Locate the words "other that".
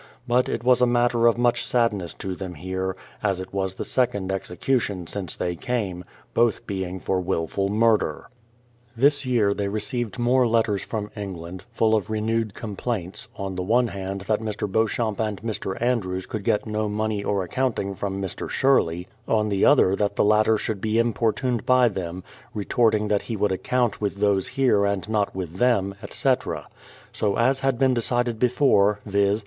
19.65-20.15